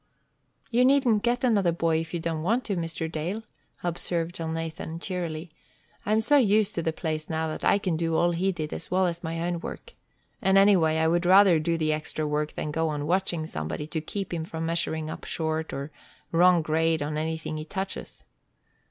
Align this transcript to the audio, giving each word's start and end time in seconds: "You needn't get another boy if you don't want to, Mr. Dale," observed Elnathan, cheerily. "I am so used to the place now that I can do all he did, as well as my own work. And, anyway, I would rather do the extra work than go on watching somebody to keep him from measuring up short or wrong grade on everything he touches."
"You 0.71 0.83
needn't 0.83 1.21
get 1.21 1.43
another 1.43 1.71
boy 1.71 1.99
if 1.99 2.11
you 2.11 2.19
don't 2.19 2.41
want 2.41 2.63
to, 2.63 2.75
Mr. 2.75 3.07
Dale," 3.11 3.43
observed 3.83 4.39
Elnathan, 4.39 4.99
cheerily. 4.99 5.51
"I 6.07 6.11
am 6.11 6.21
so 6.21 6.37
used 6.37 6.73
to 6.73 6.81
the 6.81 6.91
place 6.91 7.29
now 7.29 7.47
that 7.49 7.63
I 7.63 7.77
can 7.77 7.97
do 7.97 8.15
all 8.15 8.31
he 8.31 8.51
did, 8.51 8.73
as 8.73 8.89
well 8.89 9.05
as 9.05 9.23
my 9.23 9.39
own 9.43 9.59
work. 9.59 9.93
And, 10.41 10.57
anyway, 10.57 10.97
I 10.97 11.07
would 11.07 11.27
rather 11.27 11.59
do 11.59 11.77
the 11.77 11.93
extra 11.93 12.25
work 12.25 12.53
than 12.53 12.71
go 12.71 12.89
on 12.89 13.05
watching 13.05 13.45
somebody 13.45 13.85
to 13.89 14.01
keep 14.01 14.33
him 14.33 14.43
from 14.43 14.65
measuring 14.65 15.07
up 15.11 15.23
short 15.23 15.71
or 15.71 15.91
wrong 16.31 16.63
grade 16.63 17.03
on 17.03 17.15
everything 17.15 17.57
he 17.57 17.65
touches." 17.65 18.25